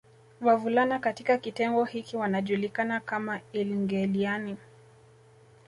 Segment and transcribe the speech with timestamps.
[0.41, 4.57] Wavulana katika kitengo hiki wanajulikana kama Ilngeeliani